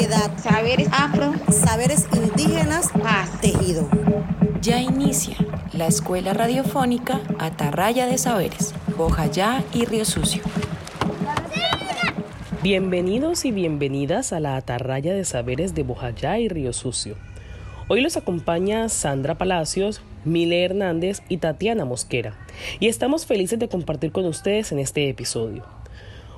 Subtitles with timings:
[0.00, 3.86] sociedad, saberes afro, saberes indígenas, paz, tejido.
[4.62, 5.36] Ya inicia
[5.74, 10.42] la Escuela Radiofónica Atarraya de Saberes, Bojayá y Río Sucio.
[12.62, 17.16] Bienvenidos y bienvenidas a la Atarraya de Saberes de Bojayá y Río Sucio.
[17.88, 22.38] Hoy los acompaña Sandra Palacios, Mile Hernández y Tatiana Mosquera,
[22.78, 25.66] y estamos felices de compartir con ustedes en este episodio.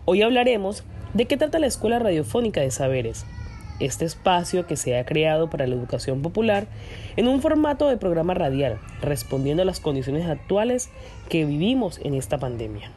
[0.04, 0.82] Hoy hablaremos
[1.14, 3.24] de qué trata la Escuela Radiofónica de Saberes,
[3.84, 6.66] este espacio que se ha creado para la educación popular
[7.16, 10.90] en un formato de programa radial, respondiendo a las condiciones actuales
[11.28, 12.90] que vivimos en esta pandemia.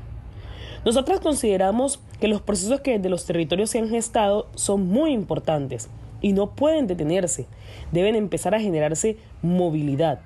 [0.85, 5.89] Nosotras consideramos que los procesos que desde los territorios se han gestado son muy importantes
[6.21, 7.47] y no pueden detenerse,
[7.91, 10.19] deben empezar a generarse movilidad.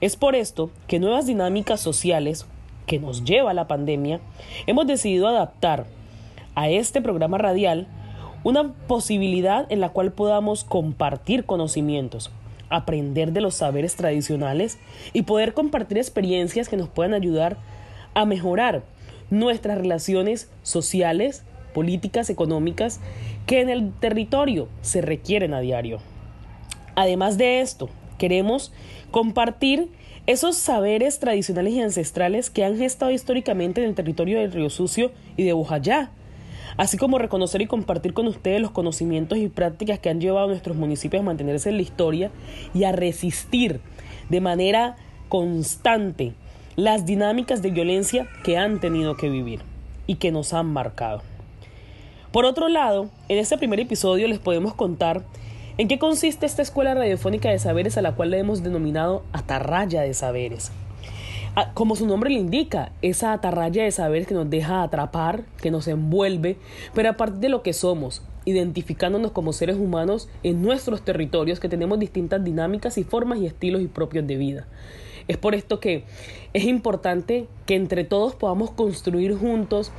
[0.00, 2.46] Es por esto que nuevas dinámicas sociales
[2.86, 4.20] que nos lleva a la pandemia,
[4.66, 5.86] hemos decidido adaptar
[6.54, 7.86] a este programa radial
[8.44, 12.30] una posibilidad en la cual podamos compartir conocimientos,
[12.68, 14.78] aprender de los saberes tradicionales
[15.12, 17.56] y poder compartir experiencias que nos puedan ayudar
[18.14, 18.84] a mejorar
[19.30, 23.00] nuestras relaciones sociales, políticas, económicas
[23.46, 25.98] que en el territorio se requieren a diario.
[26.94, 28.72] Además de esto, queremos
[29.10, 29.88] compartir
[30.26, 35.12] esos saberes tradicionales y ancestrales que han gestado históricamente en el territorio del Río Sucio
[35.36, 36.10] y de Bojayá,
[36.76, 40.50] así como reconocer y compartir con ustedes los conocimientos y prácticas que han llevado a
[40.50, 42.30] nuestros municipios a mantenerse en la historia
[42.74, 43.80] y a resistir
[44.28, 44.96] de manera
[45.28, 46.32] constante
[46.76, 49.60] las dinámicas de violencia que han tenido que vivir
[50.06, 51.22] y que nos han marcado.
[52.32, 55.22] Por otro lado, en este primer episodio les podemos contar
[55.78, 60.02] en qué consiste esta escuela radiofónica de saberes a la cual le hemos denominado Atarraya
[60.02, 60.72] de Saberes.
[61.56, 65.70] Ah, como su nombre le indica, esa atarraya de saberes que nos deja atrapar, que
[65.70, 66.56] nos envuelve,
[66.94, 71.68] pero a partir de lo que somos, identificándonos como seres humanos en nuestros territorios que
[71.68, 74.66] tenemos distintas dinámicas y formas y estilos y propios de vida.
[75.28, 76.04] Es por esto que
[76.54, 79.92] es importante que entre todos podamos construir juntos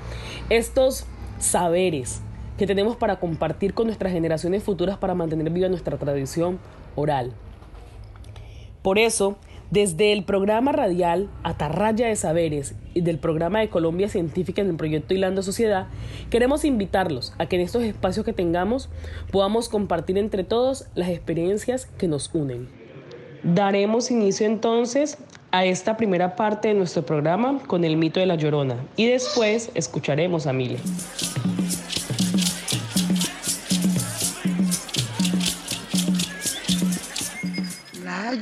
[0.49, 1.05] estos
[1.39, 2.21] saberes
[2.57, 6.59] que tenemos para compartir con nuestras generaciones futuras para mantener viva nuestra tradición
[6.95, 7.31] oral.
[8.81, 9.37] Por eso,
[9.75, 14.77] desde el programa radial Atarraya de Saberes y del programa de Colombia Científica en el
[14.77, 15.87] proyecto Hilando Sociedad,
[16.29, 18.87] queremos invitarlos a que en estos espacios que tengamos
[19.33, 22.69] podamos compartir entre todos las experiencias que nos unen.
[23.43, 25.17] Daremos inicio entonces
[25.51, 29.71] a esta primera parte de nuestro programa con el mito de la llorona y después
[29.75, 30.79] escucharemos a Mile.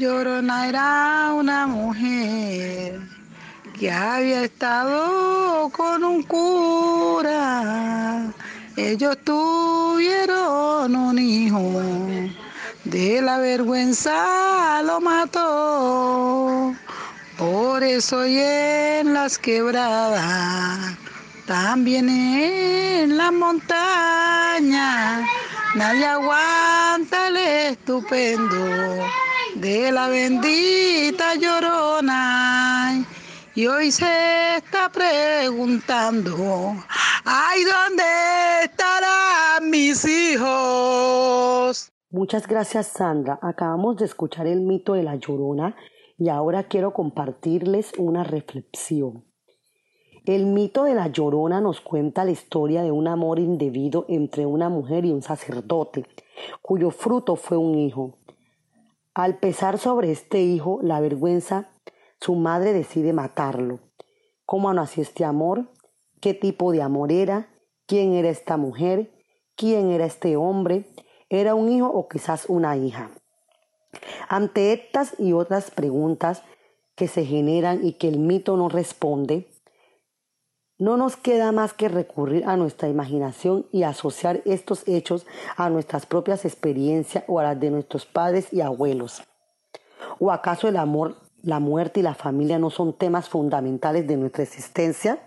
[0.03, 2.99] Llorona era una mujer
[3.79, 7.53] que había estado con un cura.
[8.75, 11.81] Ellos tuvieron un hijo
[12.83, 16.75] de la vergüenza lo mató.
[17.37, 20.97] Por eso y en las quebradas,
[21.47, 25.25] también en la montaña,
[25.75, 29.05] nadie aguanta el estupendo
[29.63, 33.05] de la bendita llorona.
[33.55, 36.35] Y hoy se está preguntando,
[37.23, 38.03] ay, ¿dónde
[38.65, 41.93] estarán mis hijos?
[42.09, 43.39] Muchas gracias Sandra.
[43.41, 45.77] Acabamos de escuchar el mito de la llorona
[46.17, 49.23] y ahora quiero compartirles una reflexión.
[50.25, 54.67] El mito de la llorona nos cuenta la historia de un amor indebido entre una
[54.67, 56.05] mujer y un sacerdote,
[56.61, 58.17] cuyo fruto fue un hijo.
[59.13, 61.69] Al pesar sobre este hijo la vergüenza,
[62.19, 63.79] su madre decide matarlo.
[64.45, 65.71] ¿Cómo nació este amor?
[66.21, 67.49] ¿Qué tipo de amor era?
[67.85, 69.13] ¿Quién era esta mujer?
[69.55, 70.87] ¿Quién era este hombre?
[71.39, 73.09] era un hijo o quizás una hija.
[74.29, 76.43] Ante estas y otras preguntas
[76.95, 79.49] que se generan y que el mito no responde,
[80.83, 85.25] no nos queda más que recurrir a nuestra imaginación y asociar estos hechos
[85.55, 89.23] a nuestras propias experiencias o a las de nuestros padres y abuelos.
[90.19, 94.43] ¿O acaso el amor, la muerte y la familia no son temas fundamentales de nuestra
[94.43, 95.19] existencia?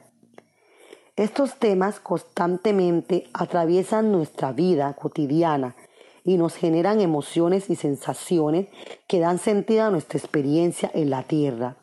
[1.16, 5.74] Estos temas constantemente atraviesan nuestra vida cotidiana
[6.22, 8.68] y nos generan emociones y sensaciones
[9.06, 11.76] que dan sentido a nuestra experiencia en la tierra.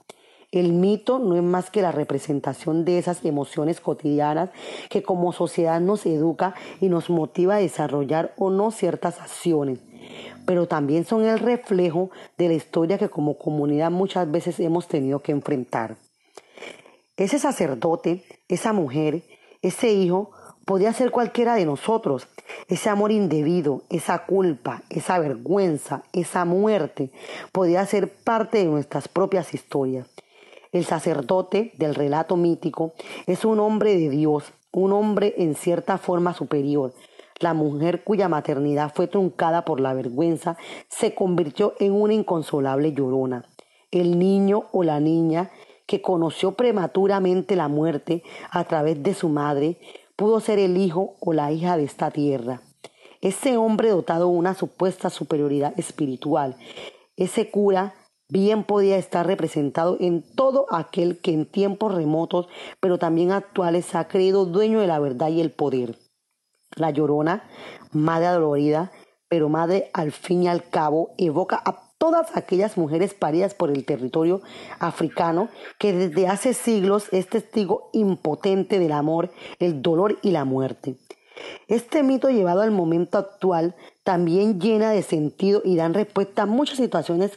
[0.53, 4.51] El mito no es más que la representación de esas emociones cotidianas
[4.88, 9.79] que como sociedad nos educa y nos motiva a desarrollar o no ciertas acciones,
[10.45, 15.23] pero también son el reflejo de la historia que como comunidad muchas veces hemos tenido
[15.23, 15.95] que enfrentar.
[17.17, 19.23] Ese sacerdote, esa mujer,
[19.63, 20.29] ese hijo
[20.65, 22.27] podía ser cualquiera de nosotros.
[22.67, 27.09] Ese amor indebido, esa culpa, esa vergüenza, esa muerte,
[27.51, 30.12] podía ser parte de nuestras propias historias.
[30.73, 32.93] El sacerdote del relato mítico
[33.27, 36.93] es un hombre de Dios, un hombre en cierta forma superior.
[37.39, 40.57] La mujer cuya maternidad fue truncada por la vergüenza
[40.89, 43.45] se convirtió en una inconsolable llorona.
[43.91, 45.51] El niño o la niña
[45.85, 49.77] que conoció prematuramente la muerte a través de su madre
[50.15, 52.61] pudo ser el hijo o la hija de esta tierra.
[53.21, 56.57] Ese hombre dotado de una supuesta superioridad espiritual,
[57.15, 57.93] ese cura
[58.33, 62.47] bien podía estar representado en todo aquel que en tiempos remotos,
[62.81, 65.97] pero también actuales, ha creído dueño de la verdad y el poder.
[66.75, 67.44] La llorona,
[67.91, 68.91] madre adolorida,
[69.30, 73.85] pero madre al fin y al cabo, evoca a todas aquellas mujeres paridas por el
[73.85, 74.41] territorio
[74.80, 80.97] africano que desde hace siglos es testigo impotente del amor, el dolor y la muerte.
[81.68, 86.77] Este mito llevado al momento actual también llena de sentido y dan respuesta a muchas
[86.77, 87.31] situaciones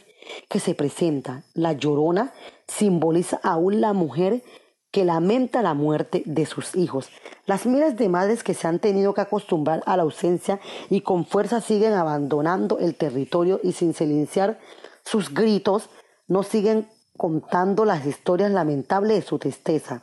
[0.48, 1.44] que se presentan.
[1.54, 2.32] La llorona
[2.66, 4.42] simboliza aún la mujer
[4.90, 7.10] que lamenta la muerte de sus hijos.
[7.44, 10.58] Las miles de madres que se han tenido que acostumbrar a la ausencia
[10.88, 14.58] y con fuerza siguen abandonando el territorio y sin silenciar
[15.04, 15.90] sus gritos,
[16.28, 20.02] no siguen contando las historias lamentables de su tristeza.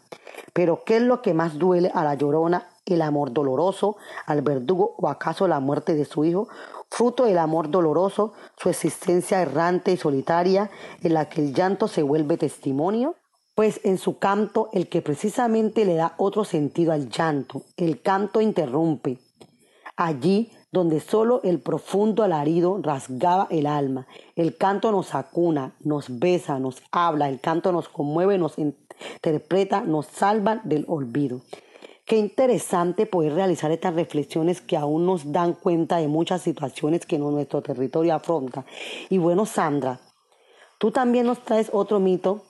[0.54, 2.70] Pero ¿qué es lo que más duele a la llorona?
[2.86, 6.48] ¿El amor doloroso al verdugo o acaso la muerte de su hijo?
[6.90, 10.72] Fruto del amor doloroso, su existencia errante y solitaria
[11.02, 13.16] en la que el llanto se vuelve testimonio
[13.56, 18.42] pues en su canto el que precisamente le da otro sentido al llanto, el canto
[18.42, 19.20] interrumpe.
[19.96, 26.58] Allí donde solo el profundo alarido rasgaba el alma, el canto nos acuna, nos besa,
[26.58, 31.42] nos habla, el canto nos conmueve, nos interpreta, nos salva del olvido.
[32.06, 37.18] Qué interesante poder realizar estas reflexiones que aún nos dan cuenta de muchas situaciones que
[37.18, 38.66] nuestro territorio afronta.
[39.10, 40.02] Y bueno, Sandra,
[40.80, 42.44] tú también nos traes otro mito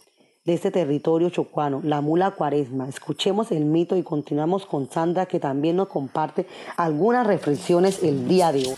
[0.44, 2.90] de este territorio chocuano, la mula cuaresma.
[2.90, 8.52] Escuchemos el mito y continuamos con Sandra que también nos comparte algunas reflexiones el día
[8.52, 8.76] de hoy.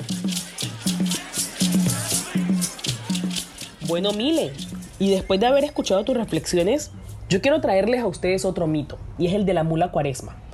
[3.88, 4.52] Bueno, Mile,
[5.00, 6.92] y después de haber escuchado tus reflexiones,
[7.30, 10.45] yo quiero traerles a ustedes otro mito, y es el de la mula cuaresma.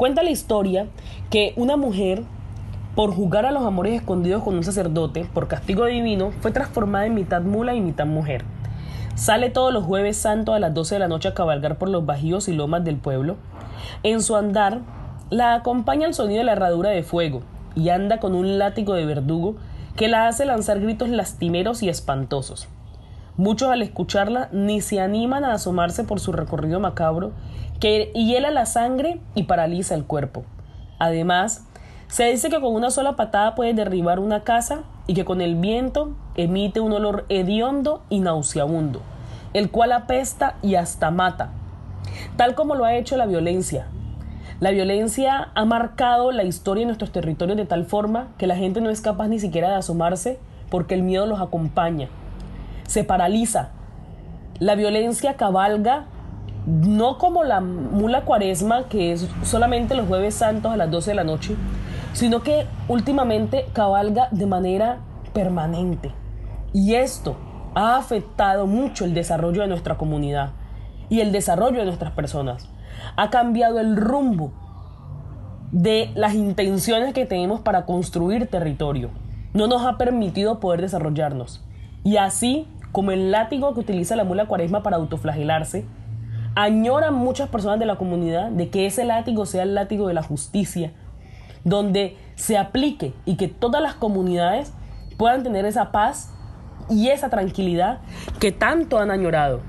[0.00, 0.86] Cuenta la historia
[1.28, 2.22] que una mujer,
[2.94, 7.12] por jugar a los amores escondidos con un sacerdote, por castigo divino, fue transformada en
[7.12, 8.42] mitad mula y mitad mujer.
[9.14, 12.06] Sale todos los jueves santo a las 12 de la noche a cabalgar por los
[12.06, 13.36] bajíos y lomas del pueblo.
[14.02, 14.80] En su andar
[15.28, 17.42] la acompaña el sonido de la herradura de fuego
[17.76, 19.56] y anda con un látigo de verdugo
[19.96, 22.68] que la hace lanzar gritos lastimeros y espantosos.
[23.36, 27.32] Muchos al escucharla ni se animan a asomarse por su recorrido macabro
[27.80, 30.44] que hiela la sangre y paraliza el cuerpo.
[30.98, 31.66] Además,
[32.08, 35.54] se dice que con una sola patada puede derribar una casa y que con el
[35.54, 39.00] viento emite un olor hediondo y nauseabundo,
[39.54, 41.50] el cual apesta y hasta mata,
[42.36, 43.86] tal como lo ha hecho la violencia.
[44.58, 48.82] La violencia ha marcado la historia de nuestros territorios de tal forma que la gente
[48.82, 50.38] no es capaz ni siquiera de asomarse
[50.68, 52.08] porque el miedo los acompaña.
[52.90, 53.68] Se paraliza.
[54.58, 56.06] La violencia cabalga
[56.66, 61.14] no como la mula cuaresma, que es solamente los jueves santos a las 12 de
[61.14, 61.54] la noche,
[62.14, 64.98] sino que últimamente cabalga de manera
[65.32, 66.10] permanente.
[66.72, 67.36] Y esto
[67.76, 70.50] ha afectado mucho el desarrollo de nuestra comunidad
[71.08, 72.68] y el desarrollo de nuestras personas.
[73.14, 74.50] Ha cambiado el rumbo
[75.70, 79.10] de las intenciones que tenemos para construir territorio.
[79.54, 81.64] No nos ha permitido poder desarrollarnos.
[82.02, 85.84] Y así como el látigo que utiliza la mula cuaresma para autoflagelarse,
[86.54, 90.22] añoran muchas personas de la comunidad de que ese látigo sea el látigo de la
[90.22, 90.92] justicia,
[91.64, 94.72] donde se aplique y que todas las comunidades
[95.16, 96.30] puedan tener esa paz
[96.88, 97.98] y esa tranquilidad
[98.40, 99.60] que tanto han añorado.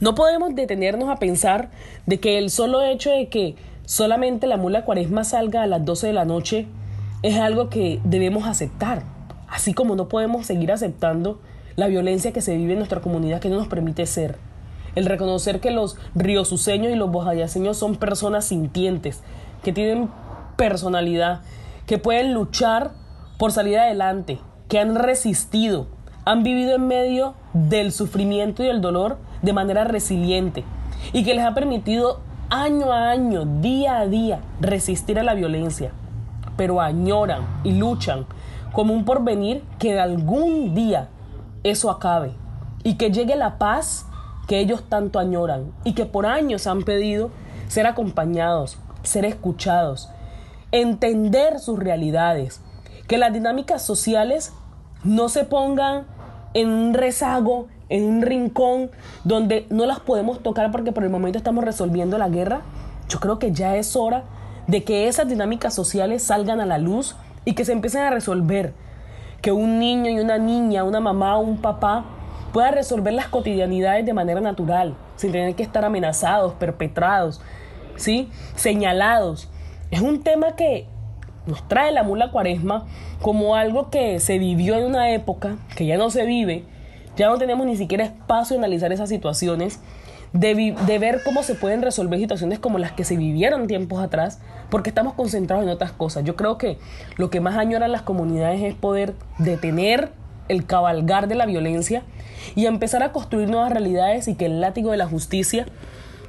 [0.00, 1.70] No podemos detenernos a pensar
[2.06, 6.08] de que el solo hecho de que solamente la mula cuaresma salga a las 12
[6.08, 6.66] de la noche
[7.22, 9.04] es algo que debemos aceptar,
[9.48, 11.40] así como no podemos seguir aceptando
[11.76, 14.36] la violencia que se vive en nuestra comunidad que no nos permite ser.
[14.94, 19.22] El reconocer que los riosuceños y los bojayaseños son personas sintientes,
[19.62, 20.08] que tienen
[20.56, 21.40] personalidad,
[21.86, 22.92] que pueden luchar
[23.38, 24.38] por salir adelante,
[24.68, 25.86] que han resistido,
[26.24, 30.64] han vivido en medio del sufrimiento y el dolor de manera resiliente
[31.12, 35.90] y que les ha permitido año a año, día a día, resistir a la violencia,
[36.56, 38.26] pero añoran y luchan
[38.72, 41.08] como un porvenir que algún día
[41.64, 42.32] eso acabe
[42.84, 44.06] y que llegue la paz
[44.46, 47.30] que ellos tanto añoran y que por años han pedido
[47.68, 50.10] ser acompañados, ser escuchados,
[50.70, 52.60] entender sus realidades,
[53.08, 54.52] que las dinámicas sociales
[55.02, 56.04] no se pongan
[56.52, 58.90] en un rezago, en un rincón
[59.24, 62.62] donde no las podemos tocar porque por el momento estamos resolviendo la guerra.
[63.08, 64.24] Yo creo que ya es hora
[64.66, 68.72] de que esas dinámicas sociales salgan a la luz y que se empiecen a resolver.
[69.44, 72.06] Que un niño y una niña, una mamá o un papá
[72.54, 77.42] puedan resolver las cotidianidades de manera natural, sin tener que estar amenazados, perpetrados,
[77.96, 78.30] ¿sí?
[78.54, 79.50] señalados.
[79.90, 80.86] Es un tema que
[81.44, 82.86] nos trae la mula cuaresma
[83.20, 86.64] como algo que se vivió en una época, que ya no se vive,
[87.14, 89.78] ya no tenemos ni siquiera espacio de analizar esas situaciones,
[90.34, 94.90] de, ver cómo se pueden resolver situaciones como las que se vivieron tiempos atrás, porque
[94.90, 96.24] estamos concentrados en otras cosas.
[96.24, 96.78] Yo creo que
[97.16, 100.10] lo que más añoran las comunidades es poder detener
[100.48, 102.02] el cabalgar de la violencia
[102.56, 105.66] y empezar a construir nuevas realidades y que el látigo de la justicia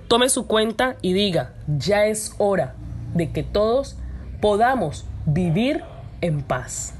[0.07, 2.75] tome su cuenta y diga, ya es hora
[3.15, 3.97] de que todos
[4.39, 5.83] podamos vivir
[6.21, 6.93] en paz.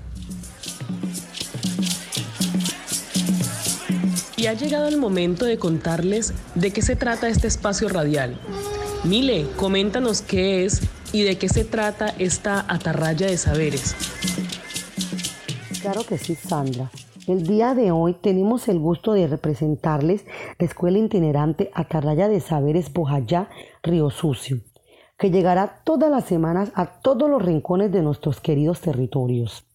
[4.48, 8.40] Ha llegado el momento de contarles de qué se trata este espacio radial.
[9.04, 13.96] Mile, coméntanos qué es y de qué se trata esta atarraya de saberes.
[15.82, 16.92] Claro que sí, Sandra.
[17.28, 20.26] El día de hoy tenemos el gusto de representarles
[20.60, 23.50] la Escuela Itinerante Atarraya de Saberes Bojayá,
[23.82, 24.58] Río Sucio,
[25.18, 29.66] que llegará todas las semanas a todos los rincones de nuestros queridos territorios.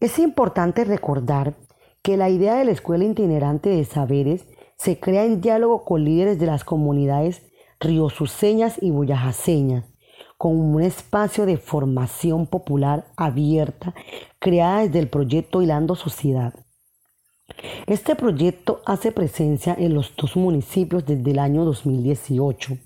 [0.00, 1.54] Es importante recordar
[2.02, 4.44] que la idea de la Escuela Itinerante de Saberes
[4.76, 7.42] se crea en diálogo con líderes de las comunidades
[7.78, 9.84] riosuceñas y boyajaseñas,
[10.36, 13.94] con un espacio de formación popular abierta
[14.40, 16.54] creada desde el proyecto Hilando Sociedad.
[17.86, 22.78] Este proyecto hace presencia en los dos municipios desde el año 2018.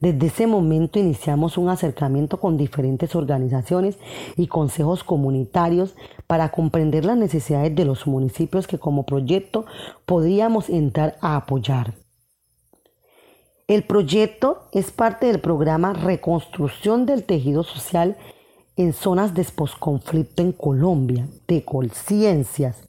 [0.00, 3.98] Desde ese momento iniciamos un acercamiento con diferentes organizaciones
[4.36, 5.94] y consejos comunitarios
[6.26, 9.64] para comprender las necesidades de los municipios que como proyecto
[10.04, 11.94] podríamos entrar a apoyar.
[13.68, 18.16] El proyecto es parte del programa Reconstrucción del Tejido Social
[18.76, 22.88] en Zonas de Posconflicto en Colombia, de Colciencias,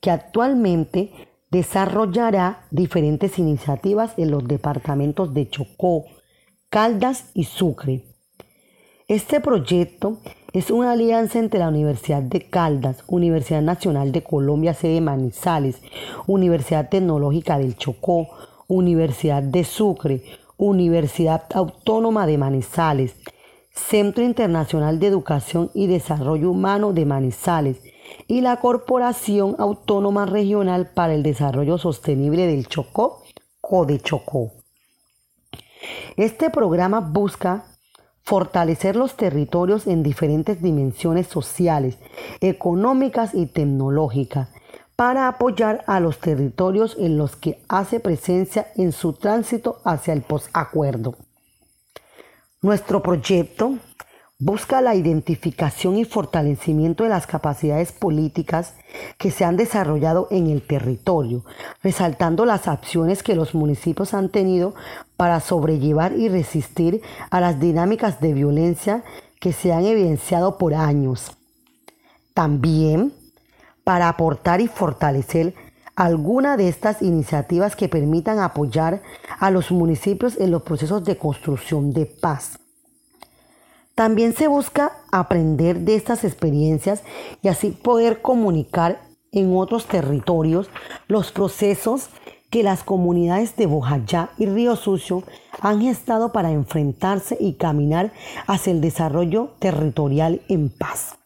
[0.00, 1.10] que actualmente
[1.50, 6.04] desarrollará diferentes iniciativas en los departamentos de Chocó,
[6.74, 8.02] Caldas y Sucre.
[9.06, 10.18] Este proyecto
[10.52, 15.80] es una alianza entre la Universidad de Caldas, Universidad Nacional de Colombia, sede Manizales,
[16.26, 18.26] Universidad Tecnológica del Chocó,
[18.66, 20.24] Universidad de Sucre,
[20.56, 23.14] Universidad Autónoma de Manizales,
[23.70, 27.82] Centro Internacional de Educación y Desarrollo Humano de Manizales
[28.26, 33.22] y la Corporación Autónoma Regional para el Desarrollo Sostenible del Chocó,
[33.86, 34.63] de Chocó.
[36.16, 37.64] Este programa busca
[38.22, 41.98] fortalecer los territorios en diferentes dimensiones sociales,
[42.40, 44.48] económicas y tecnológicas
[44.96, 50.22] para apoyar a los territorios en los que hace presencia en su tránsito hacia el
[50.22, 51.16] posacuerdo.
[52.62, 53.74] Nuestro proyecto
[54.38, 58.74] busca la identificación y fortalecimiento de las capacidades políticas
[59.16, 61.44] que se han desarrollado en el territorio,
[61.82, 64.74] resaltando las acciones que los municipios han tenido
[65.16, 67.00] para sobrellevar y resistir
[67.30, 69.04] a las dinámicas de violencia
[69.40, 71.36] que se han evidenciado por años.
[72.34, 73.12] También
[73.84, 75.54] para aportar y fortalecer
[75.94, 79.00] alguna de estas iniciativas que permitan apoyar
[79.38, 82.58] a los municipios en los procesos de construcción de paz
[83.94, 87.02] también se busca aprender de estas experiencias
[87.42, 89.00] y así poder comunicar
[89.32, 90.68] en otros territorios
[91.08, 92.08] los procesos
[92.50, 95.24] que las comunidades de Bojayá y Río Sucio
[95.60, 98.12] han gestado para enfrentarse y caminar
[98.46, 101.16] hacia el desarrollo territorial en paz.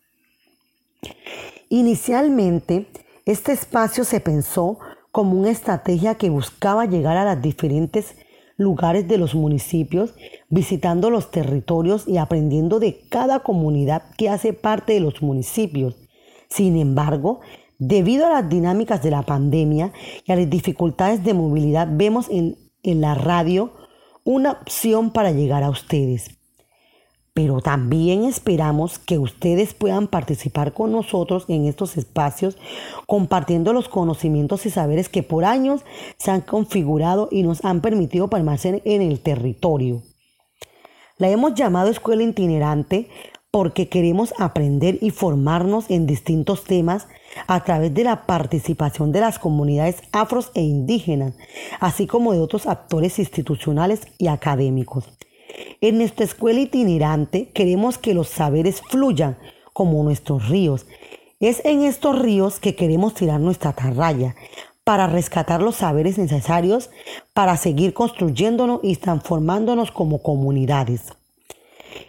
[1.68, 2.87] Inicialmente,
[3.26, 4.78] este espacio se pensó
[5.12, 8.14] como una estrategia que buscaba llegar a las diferentes
[8.58, 10.14] lugares de los municipios,
[10.50, 15.96] visitando los territorios y aprendiendo de cada comunidad que hace parte de los municipios.
[16.50, 17.40] Sin embargo,
[17.78, 19.92] debido a las dinámicas de la pandemia
[20.26, 23.72] y a las dificultades de movilidad, vemos en, en la radio
[24.24, 26.38] una opción para llegar a ustedes
[27.38, 32.59] pero también esperamos que ustedes puedan participar con nosotros en estos espacios
[33.07, 35.85] compartiendo los conocimientos y saberes que por años
[36.16, 40.02] se han configurado y nos han permitido permanecer en el territorio.
[41.16, 43.09] La hemos llamado escuela itinerante
[43.52, 47.07] porque queremos aprender y formarnos en distintos temas
[47.47, 51.35] a través de la participación de las comunidades afros e indígenas,
[51.78, 55.18] así como de otros actores institucionales y académicos.
[55.81, 59.38] En nuestra escuela itinerante queremos que los saberes fluyan
[59.73, 60.87] como nuestros ríos.
[61.40, 64.35] Es en estos ríos que queremos tirar nuestra atarraya
[64.83, 66.90] para rescatar los saberes necesarios
[67.35, 71.02] para seguir construyéndonos y transformándonos como comunidades.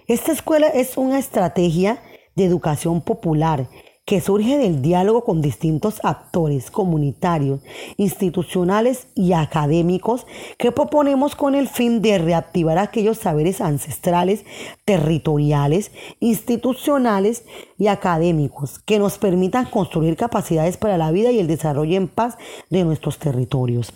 [0.07, 2.01] Esta escuela es una estrategia
[2.35, 3.67] de educación popular
[4.09, 7.59] que surge del diálogo con distintos actores comunitarios,
[7.95, 10.25] institucionales y académicos
[10.57, 14.45] que proponemos con el fin de reactivar aquellos saberes ancestrales,
[14.83, 17.45] territoriales, institucionales
[17.77, 22.39] y académicos que nos permitan construir capacidades para la vida y el desarrollo en paz
[22.71, 23.93] de nuestros territorios.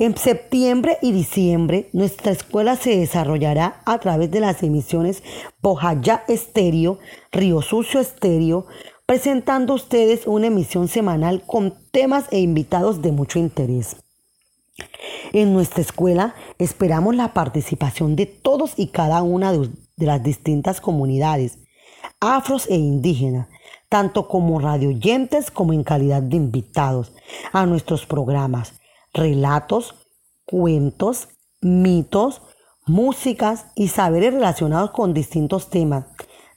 [0.00, 5.22] En septiembre y diciembre, nuestra escuela se desarrollará a través de las emisiones
[5.60, 6.98] Bojayá Estéreo,
[7.30, 8.64] Río Sucio Estéreo,
[9.10, 13.96] presentando a ustedes una emisión semanal con temas e invitados de mucho interés.
[15.32, 21.58] En nuestra escuela esperamos la participación de todos y cada una de, las distintas comunidades,
[22.20, 23.48] afros e indígenas,
[23.88, 27.12] tanto como radioyentes como en calidad de invitados
[27.52, 28.74] a nuestros programas
[29.12, 29.96] relatos,
[30.44, 32.42] cuentos, mitos,
[32.86, 36.04] músicas y saberes relacionados con distintos temas.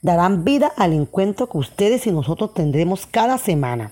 [0.04, 3.90] Darán vida al encuentro que ustedes y nosotros tendremos cada semana.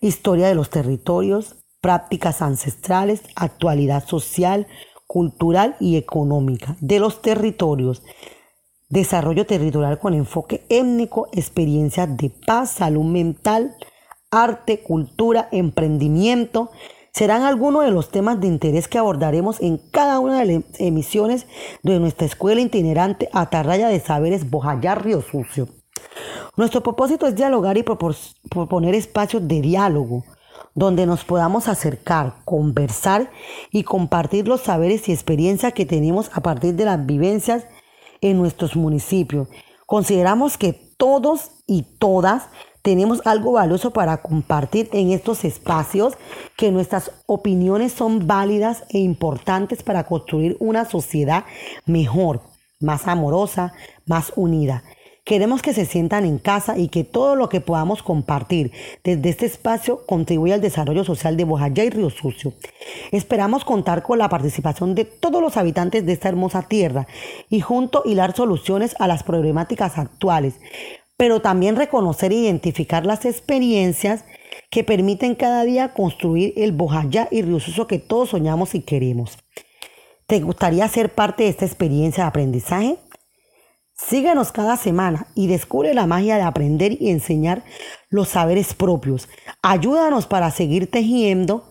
[0.00, 4.68] Historia de los territorios, prácticas ancestrales, actualidad social,
[5.08, 8.04] cultural y económica de los territorios,
[8.90, 13.74] desarrollo territorial con enfoque étnico, experiencias de paz, salud mental,
[14.30, 16.70] arte, cultura, emprendimiento,
[17.12, 21.46] serán algunos de los temas de interés que abordaremos en cada una de las emisiones
[21.82, 25.68] de nuestra escuela itinerante Atarraya de Saberes Bojayar Río Sucio.
[26.56, 30.24] Nuestro propósito es dialogar y proponer espacios de diálogo
[30.74, 33.30] donde nos podamos acercar, conversar
[33.70, 37.66] y compartir los saberes y experiencias que tenemos a partir de las vivencias
[38.22, 39.48] en nuestros municipios.
[39.86, 42.48] Consideramos que todos y todas
[42.82, 46.14] tenemos algo valioso para compartir en estos espacios,
[46.56, 51.44] que nuestras opiniones son válidas e importantes para construir una sociedad
[51.86, 52.42] mejor,
[52.80, 53.72] más amorosa,
[54.06, 54.82] más unida.
[55.24, 58.72] Queremos que se sientan en casa y que todo lo que podamos compartir
[59.04, 62.54] desde este espacio contribuya al desarrollo social de Bojayá y Río Sucio.
[63.12, 67.06] Esperamos contar con la participación de todos los habitantes de esta hermosa tierra
[67.48, 70.54] y junto hilar soluciones a las problemáticas actuales
[71.16, 74.24] pero también reconocer e identificar las experiencias
[74.70, 79.38] que permiten cada día construir el Bojayá y Suso que todos soñamos y queremos.
[80.26, 82.96] ¿Te gustaría ser parte de esta experiencia de aprendizaje?
[83.94, 87.64] Síguenos cada semana y descubre la magia de aprender y enseñar
[88.08, 89.28] los saberes propios.
[89.62, 91.68] Ayúdanos para seguir tejiendo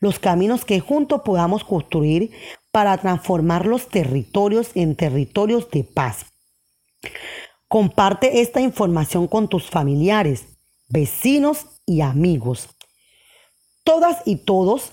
[0.00, 2.30] los caminos que juntos podamos construir
[2.70, 6.26] para transformar los territorios en territorios de paz.
[7.68, 10.46] Comparte esta información con tus familiares,
[10.88, 12.68] vecinos y amigos.
[13.82, 14.92] Todas y todos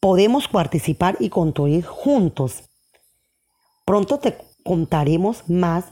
[0.00, 2.64] podemos participar y construir juntos.
[3.86, 5.86] Pronto te contaremos más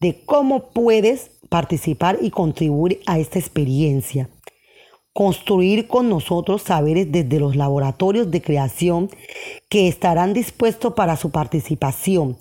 [0.00, 4.28] de cómo puedes participar y contribuir a esta experiencia.
[5.12, 9.08] Construir con nosotros saberes desde los laboratorios de creación
[9.68, 12.36] que estarán dispuestos para su participación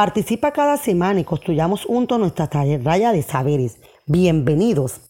[0.00, 2.48] Participa cada semana y construyamos juntos nuestra
[2.82, 3.76] raya de saberes.
[4.06, 5.02] Bienvenidos.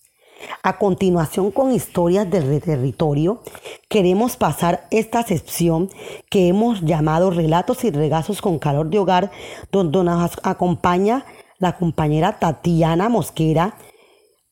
[0.64, 3.40] A continuación, con historias del territorio,
[3.88, 5.90] queremos pasar esta sección
[6.29, 9.31] que hemos llamado Relatos y Regazos con Calor de Hogar,
[9.70, 11.24] donde nos acompaña
[11.61, 13.76] la compañera Tatiana Mosquera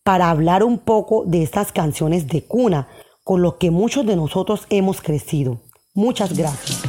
[0.04, 2.86] para hablar un poco de estas canciones de cuna,
[3.24, 5.58] con lo que muchos de nosotros hemos crecido.
[5.94, 6.80] Muchas gracias.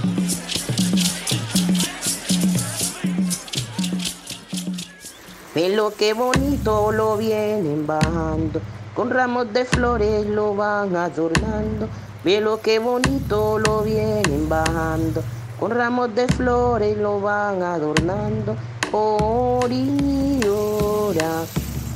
[5.61, 8.61] Velo qué bonito lo vienen bajando,
[8.95, 11.89] con ramos de flores lo van adornando.
[12.23, 15.21] Velo qué bonito lo vienen bajando,
[15.59, 18.55] con ramos de flores lo van adornando.
[18.89, 19.69] Por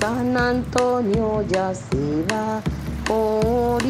[0.02, 2.62] San Antonio ya se va.
[3.08, 3.82] Por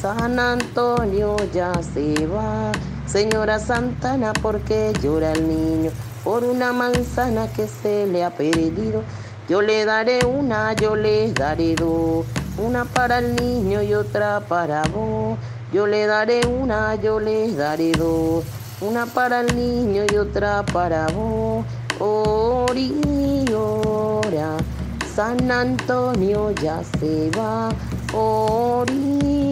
[0.00, 2.70] San Antonio ya se va.
[3.04, 5.90] Señora Santana, ¿por qué llora el niño?
[6.24, 9.02] Por una manzana que se le ha perdido.
[9.48, 12.24] Yo le daré una, yo le daré dos,
[12.58, 15.36] una para el niño y otra para vos.
[15.72, 18.44] Yo le daré una, yo le daré dos,
[18.80, 21.64] una para el niño y otra para vos.
[21.98, 23.36] Oriora,
[25.14, 27.70] San Antonio ya se va.
[28.12, 29.48] Oriora,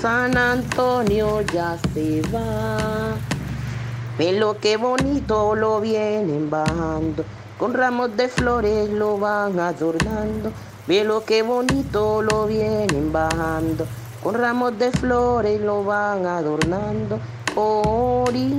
[0.00, 3.16] San Antonio ya se va.
[4.20, 7.24] Ve lo que bonito lo vienen bajando,
[7.58, 10.52] con ramos de flores lo van adornando.
[10.86, 13.86] Ve lo que bonito lo vienen bajando,
[14.22, 17.18] con ramos de flores lo van adornando.
[17.54, 18.50] Oriora,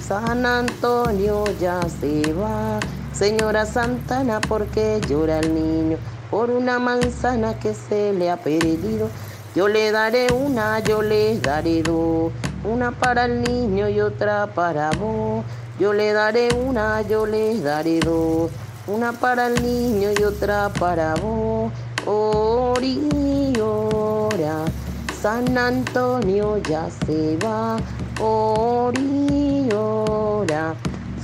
[0.00, 2.80] San Antonio ya se va.
[3.12, 5.96] Señora Santana, ¿por qué llora el niño?
[6.30, 9.08] Por una manzana que se le ha perdido.
[9.54, 12.32] Yo le daré una, yo le daré dos.
[12.64, 15.44] Una para el niño y otra para vos.
[15.78, 18.50] Yo le daré una, yo le daré dos.
[18.86, 21.72] Una para el niño y otra para vos.
[22.06, 23.04] Oriora,
[25.20, 27.76] San Antonio ya se va.
[28.20, 29.56] Oriora.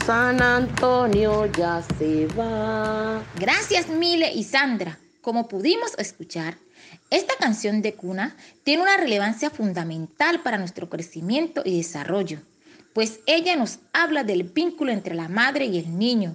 [0.07, 3.23] San Antonio ya se va.
[3.39, 4.99] Gracias Mile y Sandra.
[5.21, 6.59] Como pudimos escuchar,
[7.11, 12.41] esta canción de cuna tiene una relevancia fundamental para nuestro crecimiento y desarrollo,
[12.93, 16.35] pues ella nos habla del vínculo entre la madre y el niño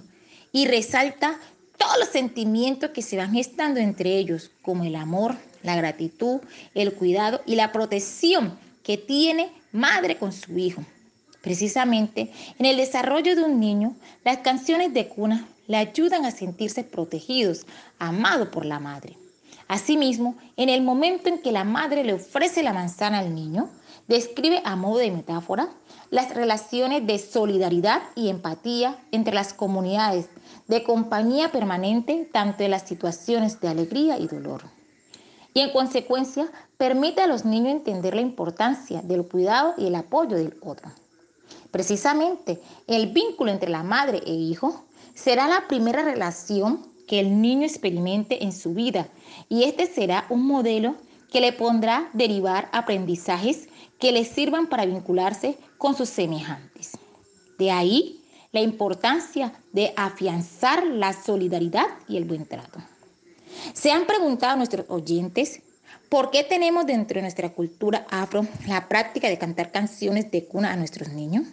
[0.50, 1.38] y resalta
[1.76, 6.40] todos los sentimientos que se van gestando entre ellos, como el amor, la gratitud,
[6.74, 10.82] el cuidado y la protección que tiene madre con su hijo.
[11.40, 16.82] Precisamente en el desarrollo de un niño, las canciones de cuna le ayudan a sentirse
[16.82, 17.66] protegidos,
[17.98, 19.16] amados por la madre.
[19.68, 23.68] Asimismo, en el momento en que la madre le ofrece la manzana al niño,
[24.08, 25.68] describe a modo de metáfora
[26.10, 30.30] las relaciones de solidaridad y empatía entre las comunidades,
[30.66, 34.62] de compañía permanente tanto en las situaciones de alegría y dolor.
[35.52, 36.48] Y en consecuencia,
[36.78, 40.90] permite a los niños entender la importancia del cuidado y el apoyo del otro.
[41.70, 47.66] Precisamente, el vínculo entre la madre e hijo será la primera relación que el niño
[47.66, 49.08] experimente en su vida
[49.48, 50.96] y este será un modelo
[51.32, 56.92] que le pondrá derivar aprendizajes que le sirvan para vincularse con sus semejantes.
[57.58, 62.78] De ahí la importancia de afianzar la solidaridad y el buen trato.
[63.74, 65.60] Se han preguntado nuestros oyentes
[66.08, 70.72] por qué tenemos dentro de nuestra cultura afro la práctica de cantar canciones de cuna
[70.72, 71.46] a nuestros niños.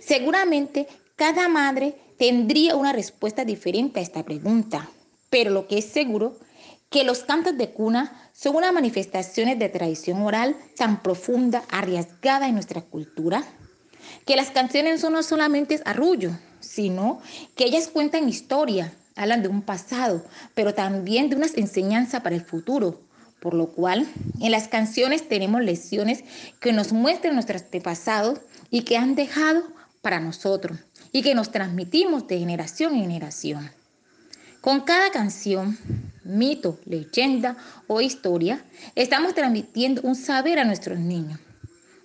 [0.00, 4.88] Seguramente cada madre tendría una respuesta diferente a esta pregunta,
[5.30, 6.38] pero lo que es seguro
[6.90, 12.54] que los cantos de cuna son unas manifestaciones de tradición oral tan profunda, arriesgada en
[12.54, 13.44] nuestra cultura,
[14.26, 17.20] que las canciones no solamente arrullo, sino
[17.56, 22.44] que ellas cuentan historia, hablan de un pasado, pero también de unas enseñanzas para el
[22.44, 23.00] futuro,
[23.44, 24.08] por lo cual
[24.40, 26.24] en las canciones tenemos lecciones
[26.60, 29.62] que nos muestran nuestros antepasados y que han dejado
[30.00, 30.78] para nosotros
[31.12, 33.70] y que nos transmitimos de generación en generación.
[34.62, 35.76] Con cada canción,
[36.24, 41.38] mito, leyenda o historia, estamos transmitiendo un saber a nuestros niños.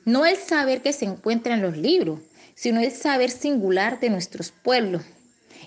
[0.03, 2.19] No el saber que se encuentra en los libros,
[2.53, 5.03] sino el saber singular de nuestros pueblos.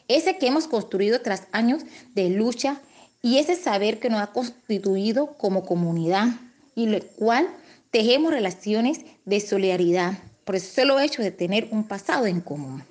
[0.06, 1.82] Ese que hemos construido tras años
[2.14, 2.82] de lucha
[3.22, 6.28] y ese saber que nos ha constituido como comunidad
[6.74, 7.48] y el cual
[7.90, 12.82] tejemos relaciones de solidaridad por el solo hecho de tener un pasado en común.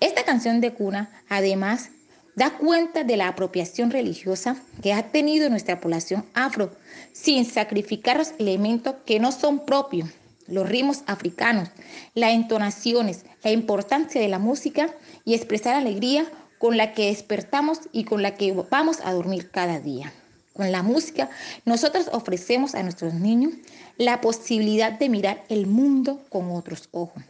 [0.00, 1.90] Esta canción de cuna, además,
[2.36, 6.70] da cuenta de la apropiación religiosa que ha tenido nuestra población afro,
[7.12, 10.08] sin sacrificar los elementos que no son propios,
[10.46, 11.68] los ritmos africanos,
[12.14, 14.90] las entonaciones, la importancia de la música
[15.24, 16.26] y expresar alegría
[16.62, 20.12] con la que despertamos y con la que vamos a dormir cada día.
[20.52, 21.28] Con la música,
[21.64, 23.54] nosotros ofrecemos a nuestros niños
[23.98, 27.20] la posibilidad de mirar el mundo con otros ojos.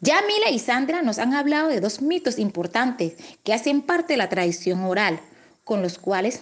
[0.00, 4.16] Ya Mila y Sandra nos han hablado de dos mitos importantes que hacen parte de
[4.16, 5.20] la tradición oral,
[5.62, 6.40] con los cuales,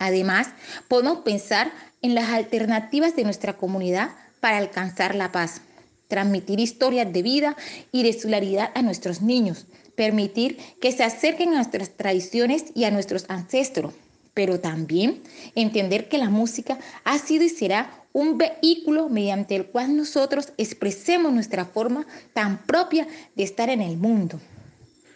[0.00, 0.48] además,
[0.88, 1.70] podemos pensar
[2.02, 5.60] en las alternativas de nuestra comunidad para alcanzar la paz,
[6.08, 7.56] transmitir historias de vida
[7.92, 9.66] y de solidaridad a nuestros niños,
[10.00, 13.92] permitir que se acerquen a nuestras tradiciones y a nuestros ancestros,
[14.32, 15.20] pero también
[15.54, 21.34] entender que la música ha sido y será un vehículo mediante el cual nosotros expresemos
[21.34, 24.40] nuestra forma tan propia de estar en el mundo,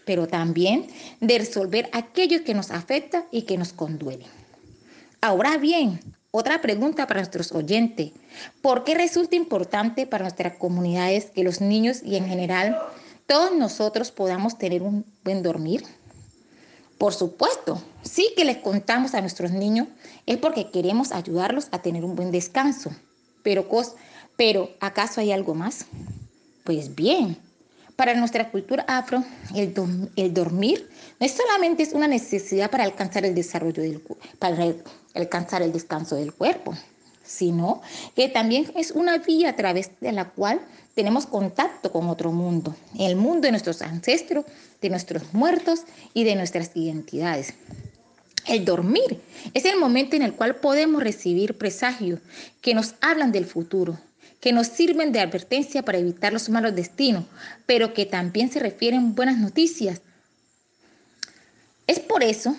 [0.05, 0.87] pero también
[1.19, 4.27] de resolver aquello que nos afecta y que nos conduele.
[5.23, 5.99] Ahora bien,
[6.31, 8.13] otra pregunta para nuestros oyentes.
[8.61, 12.77] ¿Por qué resulta importante para nuestras comunidades que los niños y en general
[13.27, 15.85] todos nosotros podamos tener un buen dormir?
[16.99, 19.89] Por supuesto, sí que les contamos a nuestros niños
[20.27, 22.91] es porque queremos ayudarlos a tener un buen descanso.
[23.43, 23.69] Pero,
[24.37, 25.87] pero ¿acaso hay algo más?
[26.65, 27.37] Pues bien,
[27.97, 29.23] para nuestra cultura afro,
[29.55, 29.75] el,
[30.17, 30.89] el, dormir
[31.21, 34.03] no es solamente es una necesidad para alcanzar el desarrollo del
[34.39, 34.57] para
[35.15, 36.75] alcanzar el descanso del cuerpo,
[37.25, 37.83] sino
[38.15, 40.61] que también es una vía a través de la cual
[40.95, 44.45] tenemos contacto con otro mundo, el mundo de nuestros ancestros,
[44.81, 45.81] de nuestros muertos
[46.13, 47.55] y de nuestras identidades.
[48.47, 49.21] El dormir
[49.55, 52.21] es el momento en el cual podemos recibir presagios
[52.61, 53.99] que nos hablan del futuro,
[54.41, 57.25] que nos sirven de advertencia para evitar los malos destinos,
[57.65, 60.03] pero que también se refieren buenas noticias.
[61.87, 62.55] Es por eso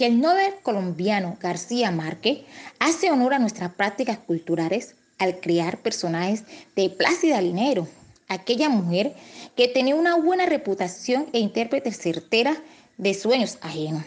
[0.00, 2.38] que el Nobel colombiano García Márquez
[2.78, 7.86] hace honor a nuestras prácticas culturales al crear personajes de Plácida Linero,
[8.26, 9.14] aquella mujer
[9.56, 12.56] que tenía una buena reputación e intérprete certera
[12.96, 14.02] de sueños ajenos.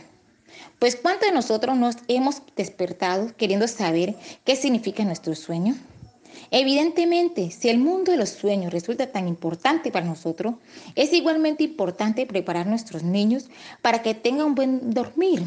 [0.79, 5.75] Pues ¿cuántos de nosotros nos hemos despertado queriendo saber qué significa nuestro sueño?
[6.49, 10.55] Evidentemente, si el mundo de los sueños resulta tan importante para nosotros,
[10.95, 13.51] es igualmente importante preparar a nuestros niños
[13.83, 15.43] para que tengan un buen dormir.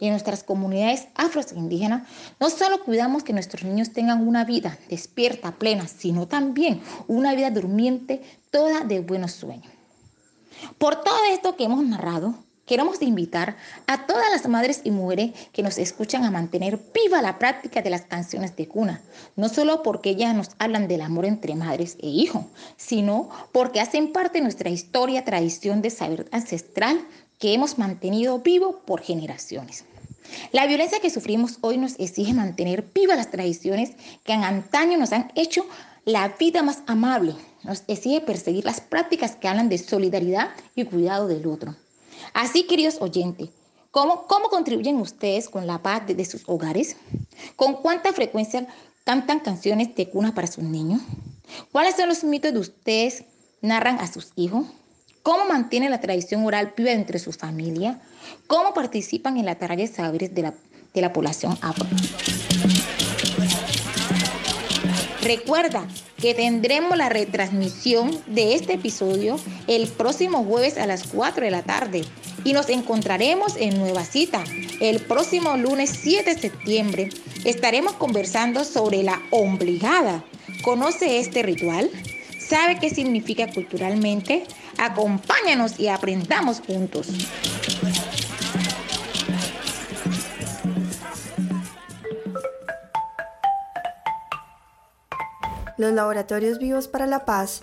[0.00, 2.08] Y en nuestras comunidades afroindígenas
[2.38, 7.50] no solo cuidamos que nuestros niños tengan una vida despierta, plena, sino también una vida
[7.50, 9.72] durmiente, toda de buenos sueños.
[10.78, 12.34] Por todo esto que hemos narrado,
[12.68, 13.56] Queremos invitar
[13.86, 17.88] a todas las madres y mujeres que nos escuchan a mantener viva la práctica de
[17.88, 19.00] las canciones de cuna,
[19.36, 22.44] no solo porque ellas nos hablan del amor entre madres e hijos,
[22.76, 27.00] sino porque hacen parte de nuestra historia, tradición de saber ancestral
[27.38, 29.84] que hemos mantenido vivo por generaciones.
[30.52, 33.92] La violencia que sufrimos hoy nos exige mantener vivas las tradiciones
[34.24, 35.64] que en antaño nos han hecho
[36.04, 41.28] la vida más amable, nos exige perseguir las prácticas que hablan de solidaridad y cuidado
[41.28, 41.76] del otro.
[42.34, 43.50] Así, queridos oyentes,
[43.90, 46.96] ¿cómo, contribuyen ustedes con la paz de, sus hogares?
[47.56, 48.66] ¿Con cuánta frecuencia
[49.04, 51.02] cantan canciones de cuna para sus niños?
[51.72, 53.24] ¿Cuáles son los mitos de ustedes
[53.60, 54.66] narran a sus hijos?
[55.22, 58.00] ¿Cómo mantienen la tradición oral viva entre su familia?
[58.46, 60.54] ¿Cómo participan en la tarea de saberes de la,
[60.94, 61.86] de la población afro?
[65.22, 71.50] Recuerda que tendremos la retransmisión de este episodio el próximo jueves a las 4 de
[71.50, 72.02] la tarde
[72.44, 74.42] y nos encontraremos en nueva cita
[74.80, 77.08] el próximo lunes 7 de septiembre.
[77.44, 80.24] Estaremos conversando sobre la obligada.
[80.62, 81.90] ¿Conoce este ritual?
[82.38, 84.44] ¿Sabe qué significa culturalmente?
[84.78, 87.08] Acompáñanos y aprendamos juntos.
[95.76, 97.62] Los laboratorios vivos para la paz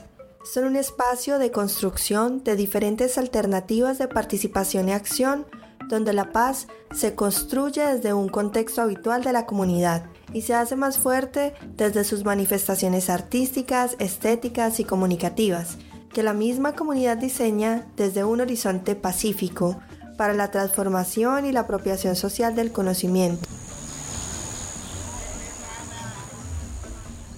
[0.54, 5.45] son un espacio de construcción de diferentes alternativas de participación y acción
[5.89, 10.75] donde la paz se construye desde un contexto habitual de la comunidad y se hace
[10.75, 15.78] más fuerte desde sus manifestaciones artísticas, estéticas y comunicativas,
[16.15, 19.82] que la misma comunidad diseña desde un horizonte pacífico
[20.17, 23.49] para la transformación y la apropiación social del conocimiento.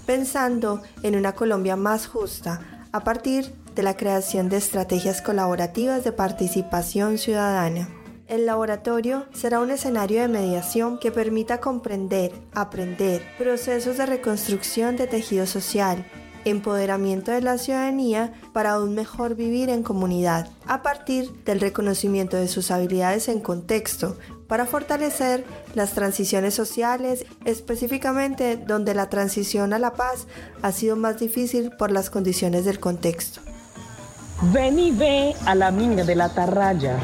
[0.06, 2.62] pensando en una Colombia más justa
[2.94, 7.90] a partir de la creación de estrategias colaborativas de participación ciudadana.
[8.28, 15.08] El laboratorio será un escenario de mediación que permita comprender, aprender procesos de reconstrucción de
[15.08, 16.06] tejido social,
[16.49, 22.47] empoderamiento de la ciudadanía para un mejor vivir en comunidad, a partir del reconocimiento de
[22.47, 29.93] sus habilidades en contexto, para fortalecer las transiciones sociales, específicamente donde la transición a la
[29.93, 30.27] paz
[30.62, 33.41] ha sido más difícil por las condiciones del contexto.
[34.53, 36.99] Ven y ve a la mina de la atarraya.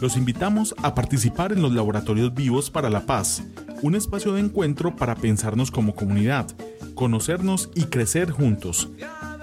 [0.00, 3.42] Los invitamos a participar en los Laboratorios Vivos para la Paz,
[3.82, 6.46] un espacio de encuentro para pensarnos como comunidad,
[6.94, 8.88] conocernos y crecer juntos.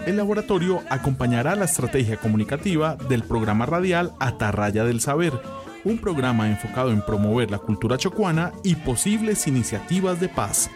[0.07, 5.33] El laboratorio acompañará la estrategia comunicativa del programa radial Atarraya del Saber,
[5.83, 10.71] un programa enfocado en promover la cultura chocuana y posibles iniciativas de paz.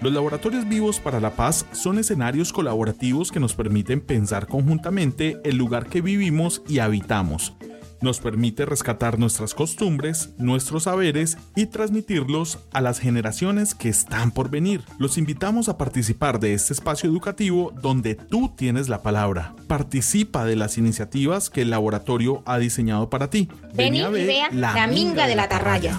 [0.00, 5.56] Los laboratorios vivos para la paz son escenarios colaborativos que nos permiten pensar conjuntamente el
[5.56, 7.54] lugar que vivimos y habitamos
[8.00, 14.50] nos permite rescatar nuestras costumbres, nuestros saberes y transmitirlos a las generaciones que están por
[14.50, 14.82] venir.
[14.98, 19.54] Los invitamos a participar de este espacio educativo donde tú tienes la palabra.
[19.66, 23.48] Participa de las iniciativas que el laboratorio ha diseñado para ti.
[23.74, 25.98] Ven y vea la, minga de la tarraya.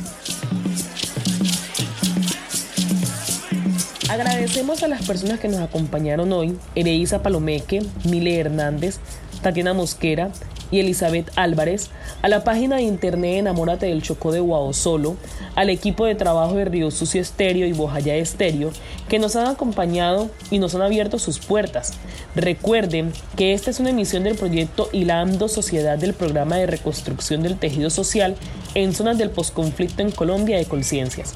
[4.09, 8.99] Agradecemos a las personas que nos acompañaron hoy, Ereisa Palomeque, Mile Hernández,
[9.41, 10.31] Tatiana Mosquera,
[10.71, 11.89] y Elizabeth Álvarez,
[12.21, 15.17] a la página de internet Enamórate del Chocó de Guaosolo,
[15.55, 18.71] al equipo de trabajo de Río Sucio Estéreo y Bojayá Estéreo,
[19.07, 21.93] que nos han acompañado y nos han abierto sus puertas.
[22.36, 27.57] Recuerden que esta es una emisión del proyecto Hilando Sociedad del Programa de Reconstrucción del
[27.57, 28.36] Tejido Social
[28.73, 31.34] en zonas del posconflicto en Colombia de Conciencias.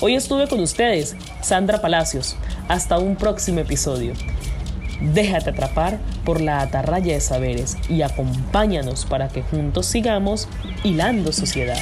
[0.00, 2.36] Hoy estuve con ustedes, Sandra Palacios.
[2.68, 4.12] Hasta un próximo episodio.
[5.00, 10.48] Déjate atrapar por la atarraya de saberes y acompáñanos para que juntos sigamos
[10.84, 11.78] hilando sociedad.